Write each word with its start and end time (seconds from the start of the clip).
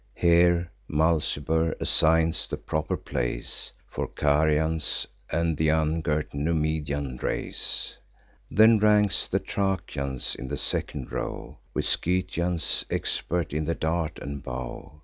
Here, 0.15 0.71
Mulciber 0.87 1.75
assigns 1.79 2.47
the 2.47 2.57
proper 2.57 2.97
place 2.97 3.71
For 3.87 4.07
Carians, 4.07 5.05
and 5.29 5.55
th' 5.55 5.67
ungirt 5.69 6.33
Numidian 6.33 7.17
race; 7.17 7.99
Then 8.49 8.79
ranks 8.79 9.27
the 9.27 9.37
Thracians 9.37 10.33
in 10.33 10.47
the 10.47 10.57
second 10.57 11.11
row, 11.11 11.59
With 11.75 11.85
Scythians, 11.85 12.83
expert 12.89 13.53
in 13.53 13.65
the 13.65 13.75
dart 13.75 14.17
and 14.17 14.41
bow. 14.41 14.93